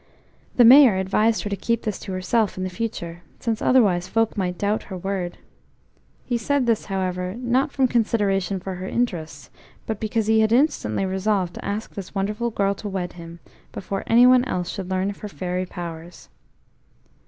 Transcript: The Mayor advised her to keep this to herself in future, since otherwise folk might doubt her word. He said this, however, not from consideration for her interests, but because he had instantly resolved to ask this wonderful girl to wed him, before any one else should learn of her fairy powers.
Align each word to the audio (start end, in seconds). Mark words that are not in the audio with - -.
The 0.55 0.65
Mayor 0.65 0.95
advised 0.97 1.43
her 1.43 1.49
to 1.51 1.55
keep 1.55 1.83
this 1.83 1.99
to 1.99 2.11
herself 2.11 2.57
in 2.57 2.67
future, 2.69 3.21
since 3.39 3.61
otherwise 3.61 4.07
folk 4.07 4.35
might 4.35 4.57
doubt 4.57 4.81
her 4.89 4.97
word. 4.97 5.37
He 6.25 6.39
said 6.39 6.65
this, 6.65 6.85
however, 6.85 7.35
not 7.37 7.71
from 7.71 7.87
consideration 7.87 8.59
for 8.59 8.73
her 8.73 8.87
interests, 8.87 9.51
but 9.85 9.99
because 9.99 10.25
he 10.25 10.39
had 10.39 10.51
instantly 10.51 11.05
resolved 11.05 11.53
to 11.53 11.63
ask 11.63 11.93
this 11.93 12.15
wonderful 12.15 12.49
girl 12.49 12.73
to 12.81 12.89
wed 12.89 13.13
him, 13.13 13.41
before 13.71 14.03
any 14.07 14.25
one 14.25 14.43
else 14.45 14.69
should 14.69 14.89
learn 14.89 15.11
of 15.11 15.19
her 15.19 15.27
fairy 15.29 15.67
powers. 15.67 16.29